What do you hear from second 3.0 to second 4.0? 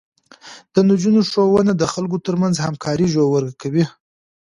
ژوره کوي.